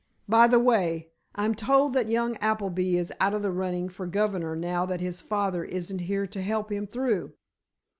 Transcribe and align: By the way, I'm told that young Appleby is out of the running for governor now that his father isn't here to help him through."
By 0.27 0.47
the 0.47 0.57
way, 0.57 1.11
I'm 1.35 1.53
told 1.53 1.93
that 1.93 2.09
young 2.09 2.35
Appleby 2.37 2.97
is 2.97 3.13
out 3.19 3.35
of 3.35 3.43
the 3.43 3.51
running 3.51 3.87
for 3.87 4.07
governor 4.07 4.55
now 4.55 4.83
that 4.87 4.99
his 4.99 5.21
father 5.21 5.63
isn't 5.63 5.99
here 5.99 6.25
to 6.25 6.41
help 6.41 6.71
him 6.71 6.87
through." 6.87 7.33